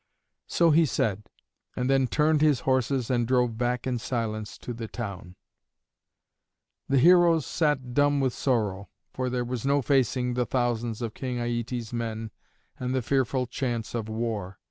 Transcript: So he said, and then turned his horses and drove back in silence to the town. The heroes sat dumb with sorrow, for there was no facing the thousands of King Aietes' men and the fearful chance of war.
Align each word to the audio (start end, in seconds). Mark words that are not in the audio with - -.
So 0.47 0.71
he 0.71 0.87
said, 0.87 1.29
and 1.75 1.87
then 1.87 2.07
turned 2.07 2.41
his 2.41 2.61
horses 2.61 3.11
and 3.11 3.27
drove 3.27 3.55
back 3.55 3.85
in 3.85 3.99
silence 3.99 4.57
to 4.57 4.73
the 4.73 4.87
town. 4.87 5.35
The 6.89 6.97
heroes 6.97 7.45
sat 7.45 7.93
dumb 7.93 8.19
with 8.19 8.33
sorrow, 8.33 8.89
for 9.13 9.29
there 9.29 9.45
was 9.45 9.63
no 9.63 9.83
facing 9.83 10.33
the 10.33 10.47
thousands 10.47 11.03
of 11.03 11.13
King 11.13 11.37
Aietes' 11.37 11.93
men 11.93 12.31
and 12.79 12.95
the 12.95 13.03
fearful 13.03 13.45
chance 13.45 13.93
of 13.93 14.09
war. 14.09 14.57